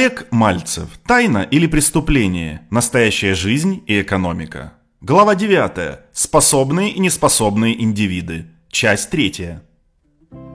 Олег 0.00 0.28
Мальцев. 0.30 0.88
Тайна 1.06 1.42
или 1.42 1.66
преступление? 1.66 2.66
Настоящая 2.70 3.34
жизнь 3.34 3.82
и 3.86 4.00
экономика. 4.00 4.72
Глава 5.02 5.34
9. 5.34 5.98
Способные 6.14 6.92
и 6.92 6.98
неспособные 7.00 7.78
индивиды. 7.78 8.46
Часть 8.70 9.10
3. 9.10 9.58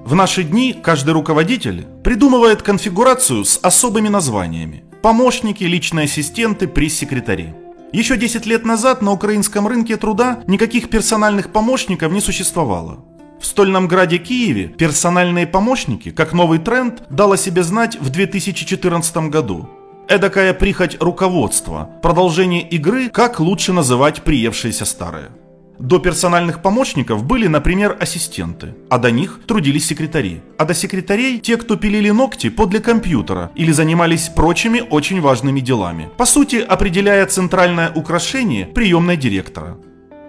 В 0.04 0.16
наши 0.16 0.42
дни 0.42 0.73
каждый 0.73 1.12
руководитель 1.12 1.86
придумывает 2.04 2.63
конфигурацию 2.63 3.46
с 3.46 3.60
особыми 3.62 4.08
названиями. 4.08 4.84
Помощники, 5.04 5.64
личные 5.64 6.06
ассистенты, 6.06 6.68
пресс-секретари. 6.68 7.54
Еще 7.94 8.18
10 8.18 8.48
лет 8.48 8.66
назад 8.66 9.04
на 9.04 9.12
украинском 9.12 9.68
рынке 9.68 9.98
труда 9.98 10.44
никаких 10.48 10.90
персональных 10.90 11.52
помощников 11.52 12.12
не 12.12 12.20
существовало. 12.20 13.06
В 13.40 13.46
стольном 13.46 13.88
граде 13.88 14.17
Киеве 14.17 14.67
персональные 14.67 15.47
помощники, 15.47 16.12
как 16.12 16.34
новый 16.34 16.59
тренд, 16.59 17.04
дал 17.09 17.34
о 17.34 17.38
себе 17.38 17.63
знать 17.63 17.99
в 17.99 18.09
2014 18.09 19.17
году. 19.30 19.70
Эдакая 20.08 20.54
прихоть 20.54 20.98
руководства, 21.02 21.89
продолжение 22.02 22.61
игры, 22.61 23.09
как 23.09 23.39
лучше 23.39 23.73
называть 23.73 24.21
приевшиеся 24.21 24.85
старые. 24.85 25.30
До 25.80 25.99
персональных 25.99 26.61
помощников 26.61 27.23
были, 27.25 27.48
например, 27.48 27.98
ассистенты, 27.99 28.75
а 28.89 28.98
до 28.98 29.11
них 29.11 29.41
трудились 29.45 29.86
секретари. 29.86 30.41
А 30.58 30.66
до 30.66 30.73
секретарей 30.73 31.39
те, 31.39 31.58
кто 31.58 31.75
пилили 31.75 32.11
ногти 32.11 32.49
подле 32.49 32.80
компьютера 32.80 33.52
или 33.55 33.72
занимались 33.72 34.30
прочими 34.30 34.81
очень 34.89 35.20
важными 35.20 35.59
делами. 35.59 36.09
По 36.17 36.25
сути, 36.25 36.58
определяя 36.58 37.25
центральное 37.25 37.91
украшение 37.94 38.66
приемной 38.67 39.17
директора. 39.17 39.77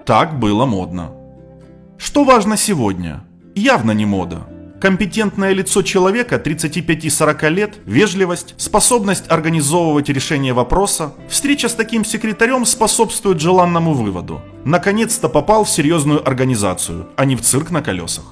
Так 0.04 0.38
было 0.40 0.66
модно. 0.66 1.12
Что 1.98 2.24
важно 2.24 2.56
сегодня? 2.56 3.24
Явно 3.54 3.92
не 3.92 4.04
мода. 4.04 4.46
Компетентное 4.80 5.54
лицо 5.54 5.82
человека 5.82 6.36
35-40 6.36 7.50
лет, 7.50 7.74
вежливость, 7.86 8.54
способность 8.58 9.24
организовывать 9.28 10.10
решение 10.10 10.52
вопроса. 10.52 11.14
Встреча 11.28 11.68
с 11.68 11.74
таким 11.74 12.04
секретарем 12.04 12.66
способствует 12.66 13.40
желанному 13.40 13.94
выводу. 13.94 14.42
Наконец-то 14.64 15.30
попал 15.30 15.64
в 15.64 15.70
серьезную 15.70 16.26
организацию, 16.26 17.08
а 17.16 17.24
не 17.24 17.36
в 17.36 17.40
цирк 17.40 17.70
на 17.70 17.80
колесах. 17.80 18.24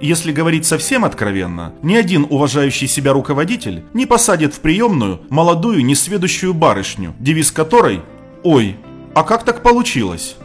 Если 0.00 0.32
говорить 0.32 0.66
совсем 0.66 1.04
откровенно, 1.04 1.72
ни 1.82 1.94
один 1.94 2.26
уважающий 2.28 2.88
себя 2.88 3.12
руководитель 3.12 3.84
не 3.94 4.04
посадит 4.04 4.52
в 4.52 4.60
приемную 4.60 5.22
молодую 5.30 5.84
несведущую 5.84 6.52
барышню, 6.52 7.14
девиз 7.20 7.52
которой 7.52 8.02
«Ой, 8.42 8.76
а 9.14 9.22
как 9.22 9.44
так 9.44 9.62
получилось?» 9.62 10.36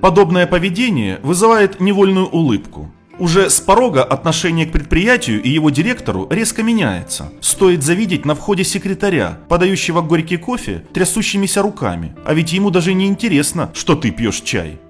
Подобное 0.00 0.46
поведение 0.46 1.20
вызывает 1.22 1.78
невольную 1.78 2.26
улыбку. 2.26 2.90
Уже 3.18 3.50
с 3.50 3.60
порога 3.60 4.02
отношение 4.02 4.64
к 4.64 4.72
предприятию 4.72 5.42
и 5.42 5.50
его 5.50 5.68
директору 5.68 6.26
резко 6.30 6.62
меняется. 6.62 7.30
Стоит 7.42 7.82
завидеть 7.82 8.24
на 8.24 8.34
входе 8.34 8.64
секретаря, 8.64 9.38
подающего 9.50 10.00
горький 10.00 10.38
кофе 10.38 10.84
трясущимися 10.94 11.60
руками, 11.60 12.14
а 12.24 12.32
ведь 12.32 12.54
ему 12.54 12.70
даже 12.70 12.94
не 12.94 13.06
интересно, 13.08 13.70
что 13.74 13.94
ты 13.94 14.10
пьешь 14.10 14.40
чай. 14.40 14.80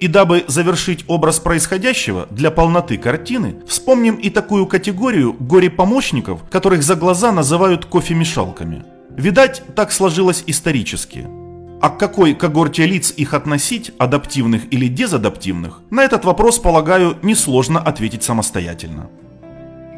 И 0.00 0.08
дабы 0.08 0.44
завершить 0.48 1.04
образ 1.06 1.38
происходящего 1.38 2.26
для 2.30 2.50
полноты 2.50 2.96
картины, 2.96 3.54
вспомним 3.68 4.16
и 4.16 4.30
такую 4.30 4.66
категорию 4.66 5.36
горе-помощников, 5.38 6.40
которых 6.50 6.82
за 6.82 6.96
глаза 6.96 7.30
называют 7.30 7.84
кофемешалками. 7.84 8.82
Видать, 9.10 9.62
так 9.76 9.92
сложилось 9.92 10.42
исторически– 10.48 11.28
а 11.80 11.88
к 11.88 11.98
какой 11.98 12.34
когорте 12.34 12.86
лиц 12.86 13.12
их 13.16 13.34
относить, 13.34 13.92
адаптивных 13.98 14.72
или 14.72 14.86
дезадаптивных, 14.88 15.80
на 15.90 16.04
этот 16.04 16.24
вопрос, 16.24 16.58
полагаю, 16.58 17.16
несложно 17.22 17.80
ответить 17.80 18.22
самостоятельно. 18.22 19.08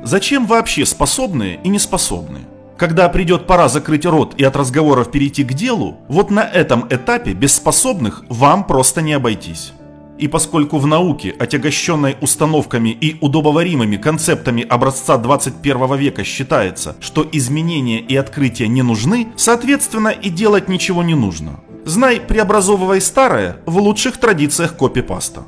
Зачем 0.04 0.46
вообще 0.46 0.86
способные 0.86 1.60
и 1.62 1.68
неспособные? 1.68 2.44
Когда 2.76 3.08
придет 3.08 3.46
пора 3.46 3.68
закрыть 3.68 4.06
рот 4.06 4.34
и 4.38 4.44
от 4.44 4.56
разговоров 4.56 5.10
перейти 5.10 5.44
к 5.44 5.52
делу, 5.52 5.98
вот 6.08 6.30
на 6.30 6.40
этом 6.40 6.86
этапе 6.90 7.32
без 7.32 7.54
способных 7.54 8.24
вам 8.28 8.66
просто 8.66 9.02
не 9.02 9.12
обойтись. 9.12 9.72
И 10.18 10.28
поскольку 10.28 10.78
в 10.78 10.86
науке, 10.86 11.34
отягощенной 11.38 12.16
установками 12.20 12.90
и 12.90 13.16
удобоваримыми 13.20 13.96
концептами 13.96 14.62
образца 14.62 15.16
21 15.16 15.96
века 15.96 16.22
считается, 16.22 16.96
что 17.00 17.26
изменения 17.32 18.00
и 18.00 18.14
открытия 18.16 18.68
не 18.68 18.82
нужны, 18.82 19.28
соответственно 19.36 20.08
и 20.08 20.28
делать 20.28 20.68
ничего 20.68 21.02
не 21.02 21.14
нужно. 21.14 21.60
Знай, 21.84 22.20
преобразовывай 22.20 23.00
старое 23.00 23.56
в 23.66 23.78
лучших 23.78 24.18
традициях 24.18 24.76
копипаста. 24.76 25.42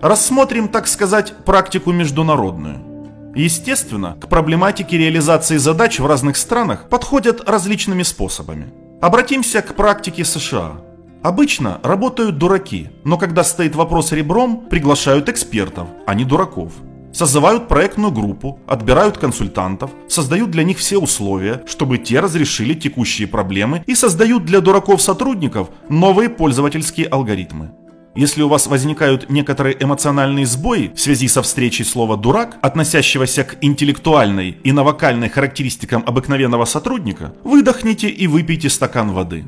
Рассмотрим, 0.00 0.68
так 0.68 0.88
сказать, 0.88 1.34
практику 1.44 1.92
международную. 1.92 3.32
Естественно, 3.36 4.16
к 4.20 4.28
проблематике 4.28 4.98
реализации 4.98 5.58
задач 5.58 6.00
в 6.00 6.06
разных 6.06 6.36
странах 6.36 6.88
подходят 6.88 7.48
различными 7.48 8.02
способами. 8.02 8.72
Обратимся 9.00 9.62
к 9.62 9.76
практике 9.76 10.24
США. 10.24 10.80
Обычно 11.22 11.78
работают 11.84 12.38
дураки, 12.38 12.90
но 13.04 13.16
когда 13.16 13.44
стоит 13.44 13.76
вопрос 13.76 14.10
ребром, 14.10 14.66
приглашают 14.68 15.28
экспертов, 15.28 15.86
а 16.06 16.14
не 16.14 16.24
дураков– 16.24 16.72
Созывают 17.12 17.68
проектную 17.68 18.12
группу, 18.12 18.60
отбирают 18.66 19.18
консультантов, 19.18 19.90
создают 20.08 20.50
для 20.50 20.62
них 20.62 20.78
все 20.78 20.98
условия, 20.98 21.62
чтобы 21.66 21.98
те 21.98 22.20
разрешили 22.20 22.74
текущие 22.74 23.26
проблемы 23.26 23.82
и 23.86 23.94
создают 23.94 24.44
для 24.44 24.60
дураков-сотрудников 24.60 25.70
новые 25.88 26.28
пользовательские 26.28 27.08
алгоритмы. 27.08 27.72
Если 28.16 28.42
у 28.42 28.48
вас 28.48 28.66
возникают 28.66 29.30
некоторые 29.30 29.76
эмоциональные 29.80 30.44
сбои 30.44 30.92
в 30.94 31.00
связи 31.00 31.28
со 31.28 31.42
встречей 31.42 31.84
слова 31.84 32.16
«дурак», 32.16 32.58
относящегося 32.60 33.44
к 33.44 33.56
интеллектуальной 33.60 34.58
и 34.64 34.72
навокальной 34.72 35.28
характеристикам 35.28 36.02
обыкновенного 36.04 36.64
сотрудника, 36.64 37.32
выдохните 37.44 38.08
и 38.08 38.26
выпейте 38.26 38.68
стакан 38.68 39.12
воды. 39.12 39.44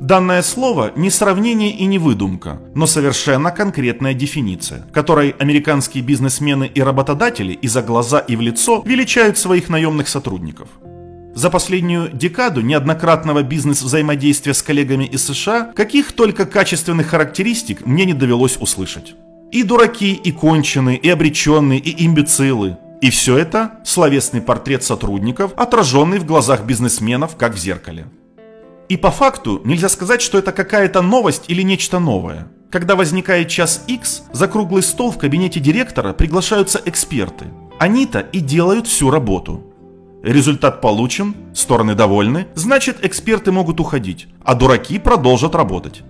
Данное 0.00 0.40
слово 0.40 0.92
не 0.96 1.10
сравнение 1.10 1.72
и 1.72 1.84
не 1.84 1.98
выдумка, 1.98 2.58
но 2.74 2.86
совершенно 2.86 3.50
конкретная 3.50 4.14
дефиниция, 4.14 4.86
которой 4.94 5.34
американские 5.38 6.02
бизнесмены 6.02 6.70
и 6.74 6.80
работодатели 6.80 7.52
и 7.52 7.68
за 7.68 7.82
глаза 7.82 8.18
и 8.18 8.34
в 8.34 8.40
лицо 8.40 8.82
величают 8.86 9.36
своих 9.36 9.68
наемных 9.68 10.08
сотрудников. 10.08 10.68
За 11.34 11.50
последнюю 11.50 12.08
декаду 12.14 12.62
неоднократного 12.62 13.42
бизнес-взаимодействия 13.42 14.54
с 14.54 14.62
коллегами 14.62 15.04
из 15.04 15.22
США 15.22 15.70
каких 15.76 16.12
только 16.12 16.46
качественных 16.46 17.08
характеристик 17.08 17.84
мне 17.84 18.06
не 18.06 18.14
довелось 18.14 18.56
услышать. 18.58 19.14
И 19.52 19.62
дураки, 19.64 20.14
и 20.14 20.32
конченые, 20.32 20.96
и 20.96 21.10
обреченные, 21.10 21.78
и 21.78 22.06
имбецилы. 22.06 22.78
И 23.02 23.10
все 23.10 23.36
это– 23.36 23.72
словесный 23.84 24.40
портрет 24.40 24.82
сотрудников, 24.82 25.52
отраженный 25.56 26.20
в 26.20 26.24
глазах 26.24 26.64
бизнесменов, 26.64 27.36
как 27.36 27.54
в 27.54 27.58
зеркале. 27.58 28.06
И 28.90 28.96
по 28.96 29.12
факту 29.12 29.60
нельзя 29.64 29.88
сказать, 29.88 30.20
что 30.20 30.36
это 30.36 30.50
какая-то 30.50 31.00
новость 31.00 31.44
или 31.46 31.62
нечто 31.62 32.00
новое. 32.00 32.48
Когда 32.72 32.96
возникает 32.96 33.48
час 33.48 33.84
X, 33.86 34.24
за 34.32 34.48
круглый 34.48 34.82
стол 34.82 35.12
в 35.12 35.18
кабинете 35.18 35.60
директора 35.60 36.12
приглашаются 36.12 36.82
эксперты. 36.84 37.44
Они-то 37.78 38.18
и 38.18 38.40
делают 38.40 38.88
всю 38.88 39.12
работу. 39.12 39.62
Результат 40.24 40.80
получен, 40.80 41.36
стороны 41.54 41.94
довольны, 41.94 42.48
значит 42.56 43.04
эксперты 43.04 43.52
могут 43.52 43.78
уходить, 43.78 44.26
а 44.42 44.56
дураки 44.56 44.98
продолжат 44.98 45.54
работать. 45.54 46.02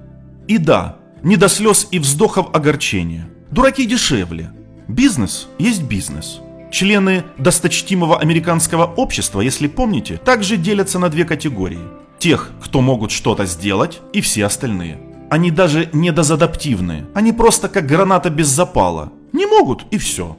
И 0.49 0.57
да, 0.57 0.97
не 1.23 1.37
до 1.37 1.51
слез 1.51 1.87
и 1.91 1.99
вздохов 1.99 2.49
огорчения. 2.55 3.29
Дураки 3.51 3.85
дешевле. 3.85 4.53
Бизнес 4.89 5.49
есть 5.59 5.83
бизнес. 5.83 6.41
Члены 6.71 7.25
досточтимого 7.37 8.21
американского 8.21 8.85
общества, 8.85 9.41
если 9.41 9.67
помните, 9.67 10.21
также 10.25 10.57
делятся 10.57 10.99
на 10.99 11.09
две 11.09 11.25
категории– 11.25 11.81
тех, 12.21 12.51
кто 12.63 12.81
могут 12.81 13.11
что-то 13.11 13.47
сделать, 13.47 14.01
и 14.13 14.21
все 14.21 14.45
остальные. 14.45 15.01
Они 15.31 15.51
даже 15.51 15.89
не 15.93 16.13
дозадаптивные, 16.13 17.07
они 17.15 17.33
просто 17.33 17.69
как 17.69 17.87
граната 17.87 18.31
без 18.31 18.49
запала. 18.49 19.11
Не 19.33 19.47
могут 19.47 19.87
и 19.91 19.99
все. 19.99 20.37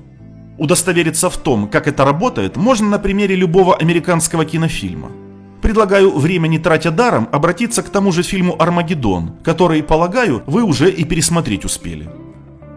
Удостовериться 0.57 1.29
в 1.29 1.37
том, 1.37 1.67
как 1.67 1.87
это 1.87 2.05
работает, 2.05 2.55
можно 2.55 2.87
на 2.87 2.99
примере 2.99 3.35
любого 3.35 3.75
американского 3.75 4.45
кинофильма. 4.45 5.11
Предлагаю, 5.61 6.11
время 6.17 6.47
не 6.47 6.59
тратя 6.59 6.91
даром, 6.91 7.27
обратиться 7.31 7.83
к 7.83 7.89
тому 7.89 8.11
же 8.11 8.23
фильму 8.23 8.55
«Армагеддон», 8.59 9.37
который, 9.43 9.83
полагаю, 9.83 10.43
вы 10.45 10.63
уже 10.63 10.89
и 10.91 11.03
пересмотреть 11.03 11.65
успели. 11.65 12.09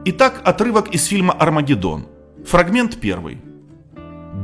Итак, 0.06 0.40
отрывок 0.44 0.94
из 0.94 1.04
фильма 1.06 1.34
«Армагеддон». 1.34 2.06
Фрагмент 2.46 3.00
первый. 3.00 3.38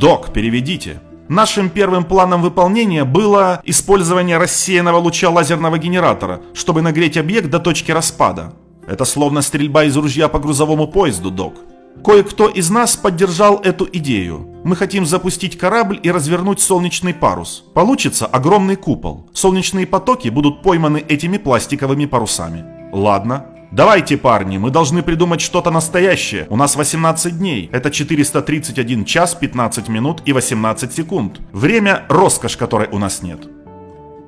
«Док, 0.00 0.32
переведите», 0.32 1.00
Нашим 1.29 1.69
первым 1.70 2.05
планом 2.05 2.43
выполнения 2.43 3.05
было 3.05 3.61
использование 3.64 4.37
рассеянного 4.38 4.97
луча 4.97 5.31
лазерного 5.31 5.79
генератора, 5.79 6.41
чтобы 6.55 6.82
нагреть 6.82 7.17
объект 7.17 7.50
до 7.50 7.61
точки 7.61 7.93
распада. 7.93 8.52
Это 8.88 9.05
словно 9.05 9.43
стрельба 9.43 9.85
из 9.85 9.97
ружья 9.97 10.29
по 10.29 10.41
грузовому 10.41 10.88
поезду, 10.88 11.31
док. 11.31 11.55
Кое-кто 12.02 12.49
из 12.49 12.70
нас 12.70 12.97
поддержал 12.97 13.61
эту 13.62 13.87
идею. 13.93 14.49
Мы 14.64 14.75
хотим 14.75 15.06
запустить 15.06 15.56
корабль 15.58 16.00
и 16.03 16.11
развернуть 16.11 16.61
солнечный 16.61 17.14
парус. 17.14 17.62
Получится 17.75 18.26
огромный 18.26 18.76
купол. 18.76 19.29
Солнечные 19.35 19.87
потоки 19.87 20.31
будут 20.31 20.62
пойманы 20.62 21.05
этими 21.08 21.37
пластиковыми 21.37 22.06
парусами. 22.06 22.64
Ладно, 22.93 23.46
Давайте, 23.72 24.17
парни, 24.17 24.58
мы 24.58 24.70
должны 24.70 25.00
придумать 25.00 25.40
что-то 25.40 25.70
настоящее. 25.70 26.46
У 26.50 26.56
нас 26.56 26.75
18 26.75 27.38
дней. 27.38 27.70
Это 27.72 27.93
431 27.93 29.05
час, 29.05 29.37
15 29.37 29.88
минут 29.88 30.22
и 30.25 30.32
18 30.32 30.93
секунд. 30.93 31.40
Время– 31.52 32.05
роскошь, 32.08 32.56
которой 32.56 32.88
у 32.90 32.99
нас 32.99 33.22
нет. 33.22 33.46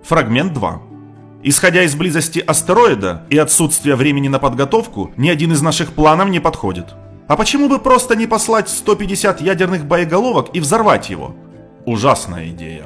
Фрагмент 0.05 0.53
2. 0.53 0.83
Исходя 1.43 1.83
из 1.83 1.97
близости 1.97 2.39
астероида 2.39 3.25
и 3.31 3.37
отсутствия 3.37 3.97
времени 3.97 4.29
на 4.29 4.39
подготовку, 4.39 5.11
ни 5.17 5.29
один 5.29 5.51
из 5.51 5.61
наших 5.61 5.93
планов 5.93 6.29
не 6.29 6.39
подходит. 6.39 6.95
А 7.27 7.35
почему 7.35 7.69
бы 7.69 7.81
просто 7.81 8.15
не 8.15 8.29
послать 8.29 8.69
150 8.69 9.41
ядерных 9.41 9.87
боеголовок 9.87 10.51
и 10.53 10.61
взорвать 10.61 11.11
его? 11.11 11.35
Ужасная 11.85 12.47
идея. 12.51 12.85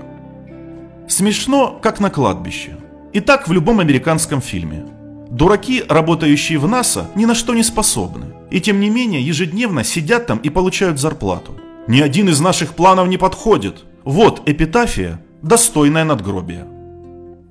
Смешно, 1.07 1.79
как 1.83 2.01
на 2.01 2.09
кладбище. 2.09 2.79
И 3.13 3.21
так 3.21 3.47
в 3.47 3.53
любом 3.53 3.81
американском 3.81 4.41
фильме. 4.41 4.87
Дураки, 5.31 5.83
работающие 5.89 6.59
в 6.59 6.69
НАСА, 6.69 7.11
ни 7.15 7.25
на 7.25 7.35
что 7.35 7.55
не 7.55 7.63
способны. 7.63 8.27
И 8.51 8.61
тем 8.61 8.81
не 8.81 8.91
менее 8.91 9.27
ежедневно 9.27 9.85
сидят 9.85 10.27
там 10.27 10.39
и 10.39 10.51
получают 10.51 11.01
зарплату. 11.01 11.57
Ни 11.89 12.01
один 12.01 12.29
из 12.29 12.41
наших 12.41 12.75
планов 12.75 13.09
не 13.09 13.17
подходит. 13.17 13.85
Вот 14.05 14.43
эпитафия, 14.49 15.21
достойная 15.43 16.05
надгробия. 16.05 16.67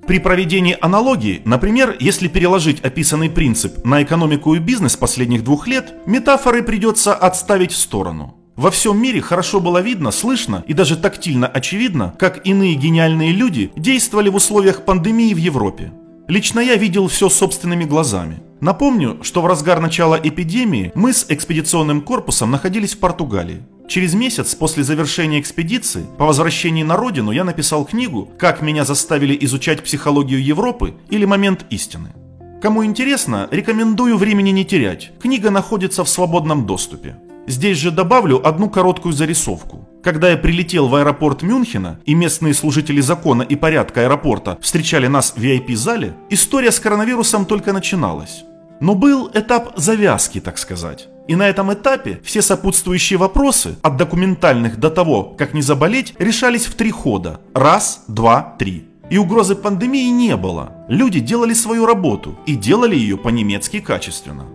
При 0.07 0.19
проведении 0.19 0.77
аналогии, 0.80 1.42
например, 1.45 1.95
если 2.00 2.27
переложить 2.27 2.80
описанный 2.81 3.30
принцип 3.30 3.83
на 3.83 4.04
экономику 4.04 4.54
и 4.54 4.60
бизнес 4.60 4.95
последних 4.95 5.44
двух 5.44 5.68
лет, 5.68 5.94
метафоры 6.06 6.62
придется 6.63 7.16
отставить 7.16 7.71
в 7.71 7.78
сторону. 7.78 8.36
Во 8.56 8.71
всем 8.71 9.01
мире 9.01 9.19
хорошо 9.19 9.60
было 9.60 9.80
видно, 9.80 10.12
слышно 10.12 10.63
и 10.68 10.74
даже 10.74 10.95
тактильно 10.95 11.48
очевидно, 11.48 12.13
как 12.18 12.45
иные 12.48 12.75
гениальные 12.75 13.33
люди 13.33 13.71
действовали 13.75 14.30
в 14.30 14.36
условиях 14.36 14.86
пандемии 14.86 15.33
в 15.33 15.38
Европе. 15.38 15.92
Лично 16.27 16.60
я 16.60 16.75
видел 16.75 17.07
все 17.07 17.30
собственными 17.30 17.83
глазами. 17.83 18.39
Напомню, 18.60 19.19
что 19.22 19.42
в 19.42 19.45
разгар 19.45 19.80
начала 19.80 20.19
эпидемии 20.22 20.92
мы 20.95 21.13
с 21.13 21.27
экспедиционным 21.30 22.01
корпусом 22.01 22.50
находились 22.50 22.95
в 22.95 23.00
Португалии. 23.00 23.62
Через 23.88 24.16
месяц 24.16 24.56
после 24.56 24.83
завершения 24.83 25.39
экспедиции, 25.39 26.04
по 26.18 26.25
возвращении 26.25 26.81
на 26.81 26.95
родину, 26.98 27.30
я 27.30 27.44
написал 27.44 27.86
книгу 27.86 28.31
«Как 28.39 28.63
меня 28.63 28.86
заставили 28.86 29.38
изучать 29.45 29.83
психологию 29.83 30.44
Европы» 30.44 30.95
или 31.12 31.25
«Момент 31.25 31.68
истины». 31.69 32.16
Кому 32.60 32.83
интересно, 32.83 33.48
рекомендую 33.51 34.18
времени 34.18 34.50
не 34.50 34.66
терять. 34.66 35.12
Книга 35.21 35.51
находится 35.51 36.04
в 36.04 36.10
свободном 36.10 36.66
доступе. 36.66 37.18
Здесь 37.45 37.78
же 37.78 37.92
добавлю 37.92 38.45
одну 38.48 38.71
короткую 38.71 39.13
зарисовку. 39.13 39.85
Когда 40.06 40.30
я 40.30 40.38
прилетел 40.38 40.88
в 40.88 40.94
аэропорт 40.94 41.42
Мюнхена, 41.42 42.00
и 42.06 42.13
местные 42.13 42.54
служители 42.54 43.02
закона 43.02 43.42
и 43.42 43.56
порядка 43.56 44.02
аэропорта 44.02 44.56
встречали 44.62 45.07
нас 45.07 45.34
в 45.36 45.44
VIP-зале, 45.44 46.13
история 46.30 46.72
с 46.72 46.80
коронавирусом 46.80 47.48
только 47.48 47.74
начиналась. 47.74 48.44
Но 48.80 48.94
был 48.94 49.31
этап 49.34 49.74
завязки, 49.78 50.40
так 50.40 50.60
сказать. 50.60 51.07
И 51.28 51.36
на 51.36 51.50
этом 51.50 51.74
этапе 51.74 52.22
все 52.24 52.44
сопутствующие 52.44 53.18
вопросы, 53.18 53.78
от 53.81 53.98
документальных 53.98 54.80
до 54.80 54.92
того, 54.92 55.24
как 55.24 55.56
не 55.56 55.63
заболеть, 55.63 56.13
решались 56.19 56.68
в 56.68 56.75
три 56.75 56.92
хода. 56.92 57.40
Раз, 57.56 58.04
два, 58.07 58.56
три. 58.60 58.86
И 59.10 59.18
угрозы 59.18 59.56
пандемии 59.56 60.12
не 60.12 60.38
было. 60.38 60.86
Люди 60.88 61.19
делали 61.19 61.56
свою 61.56 61.88
работу 61.88 62.38
и 62.46 62.54
делали 62.54 62.96
ее 62.96 63.18
по-немецки 63.18 63.80
качественно. 63.80 64.46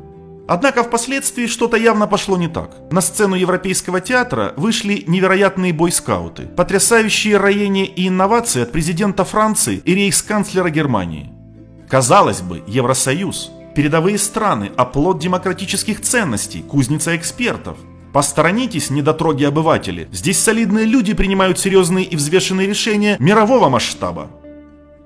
Однако 0.51 0.83
впоследствии 0.83 1.47
что-то 1.47 1.77
явно 1.77 2.09
пошло 2.09 2.37
не 2.37 2.49
так. 2.49 2.75
На 2.91 3.01
сцену 3.01 3.37
Европейского 3.37 4.01
театра 4.01 4.53
вышли 4.57 5.05
невероятные 5.07 5.73
бойскауты, 5.73 6.49
потрясающие 6.49 7.37
роения 7.37 7.85
и 7.85 8.09
инновации 8.09 8.63
от 8.63 8.73
президента 8.73 9.25
Франции 9.25 9.81
и 9.85 9.95
рейхсканцлера 9.95 10.69
Германии. 10.71 11.31
Казалось 11.89 12.41
бы, 12.41 12.65
Евросоюз, 12.67 13.53
передовые 13.77 14.19
страны, 14.19 14.73
оплот 14.77 15.21
демократических 15.21 16.01
ценностей, 16.01 16.63
кузница 16.63 17.17
экспертов. 17.17 17.79
Посторонитесь, 18.13 18.91
недотроги 18.91 19.45
обыватели, 19.45 20.09
здесь 20.11 20.41
солидные 20.41 20.85
люди 20.85 21.15
принимают 21.15 21.61
серьезные 21.61 22.07
и 22.07 22.17
взвешенные 22.17 22.67
решения 22.67 23.17
мирового 23.21 23.69
масштаба. 23.69 24.33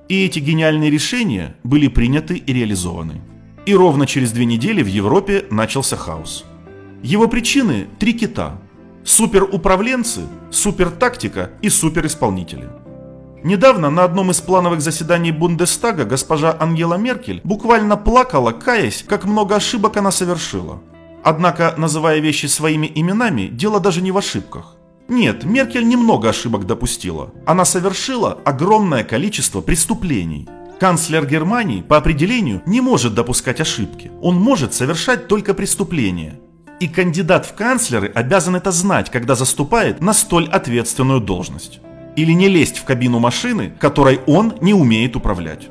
И 0.08 0.24
эти 0.24 0.38
гениальные 0.38 0.90
решения 0.90 1.54
были 1.64 1.88
приняты 1.88 2.36
и 2.38 2.50
реализованы. 2.54 3.20
И 3.66 3.74
ровно 3.74 4.06
через 4.06 4.32
две 4.32 4.44
недели 4.44 4.82
в 4.82 4.86
Европе 4.86 5.46
начался 5.50 5.96
хаос. 5.96 6.44
Его 7.02 7.28
причины– 7.28 7.86
три 7.98 8.12
кита. 8.12 8.58
Суперуправленцы, 9.04 10.22
супертактика 10.50 11.50
и 11.62 11.68
суперисполнители. 11.70 12.68
Недавно 13.42 13.90
на 13.90 14.04
одном 14.04 14.30
из 14.30 14.40
плановых 14.40 14.80
заседаний 14.80 15.30
Бундестага 15.30 16.04
госпожа 16.04 16.56
Ангела 16.58 16.94
Меркель 16.94 17.40
буквально 17.44 17.96
плакала, 17.96 18.52
каясь, 18.52 19.04
как 19.06 19.24
много 19.24 19.56
ошибок 19.56 19.96
она 19.98 20.10
совершила. 20.10 20.80
Однако, 21.22 21.74
называя 21.76 22.20
вещи 22.20 22.46
своими 22.46 22.90
именами, 22.94 23.48
дело 23.48 23.80
даже 23.80 24.02
не 24.02 24.12
в 24.12 24.18
ошибках. 24.18 24.76
Нет, 25.08 25.44
Меркель 25.44 25.86
немного 25.86 26.30
ошибок 26.30 26.66
допустила. 26.66 27.30
Она 27.46 27.66
совершила 27.66 28.38
огромное 28.44 29.04
количество 29.04 29.62
преступлений– 29.62 30.48
Канцлер 30.78 31.24
Германии 31.24 31.82
по 31.82 31.96
определению 31.96 32.62
не 32.66 32.80
может 32.80 33.14
допускать 33.14 33.60
ошибки. 33.60 34.10
Он 34.20 34.36
может 34.36 34.74
совершать 34.74 35.28
только 35.28 35.54
преступления. 35.54 36.40
И 36.80 36.88
кандидат 36.88 37.46
в 37.46 37.54
канцлеры 37.54 38.10
обязан 38.12 38.56
это 38.56 38.72
знать, 38.72 39.10
когда 39.10 39.36
заступает 39.36 40.00
на 40.00 40.12
столь 40.12 40.48
ответственную 40.48 41.20
должность. 41.20 41.80
Или 42.16 42.32
не 42.32 42.48
лезть 42.48 42.78
в 42.78 42.84
кабину 42.84 43.20
машины, 43.20 43.72
которой 43.78 44.20
он 44.26 44.54
не 44.60 44.74
умеет 44.74 45.14
управлять. 45.14 45.68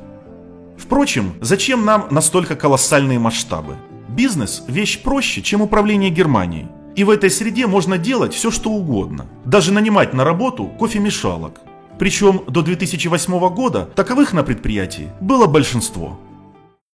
Впрочем, 0.78 1.34
зачем 1.40 1.84
нам 1.84 2.08
настолько 2.10 2.56
колоссальные 2.56 3.18
масштабы? 3.18 3.76
Бизнес– 4.08 4.64
вещь 4.68 5.02
проще, 5.02 5.42
чем 5.42 5.60
управление 5.60 6.10
Германией. 6.10 6.66
И 6.96 7.04
в 7.04 7.10
этой 7.10 7.30
среде 7.30 7.66
можно 7.66 7.98
делать 7.98 8.32
все, 8.32 8.50
что 8.50 8.70
угодно. 8.70 9.26
Даже 9.44 9.72
нанимать 9.72 10.14
на 10.14 10.24
работу 10.24 10.66
кофемешалок– 10.66 11.60
причем 11.98 12.42
до 12.48 12.62
2008 12.62 13.54
года 13.54 13.88
таковых 13.94 14.32
на 14.32 14.42
предприятии 14.42 15.10
было 15.20 15.46
большинство. 15.46 16.18